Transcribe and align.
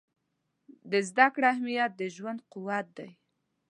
د 0.91 0.93
زده 1.09 1.27
کړې 1.33 1.47
اهمیت 1.53 1.91
د 1.97 2.01
ژوند 2.15 2.39
قوت 2.51 2.87
دی. 2.97 3.09